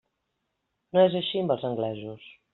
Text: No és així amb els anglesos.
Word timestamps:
No 0.97 1.03
és 1.11 1.19
així 1.21 1.43
amb 1.45 1.55
els 1.57 1.69
anglesos. 1.71 2.27